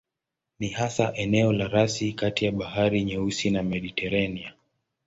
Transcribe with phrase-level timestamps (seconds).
[0.59, 4.53] Ni hasa eneo la rasi kati ya Bahari Nyeusi na Mediteranea.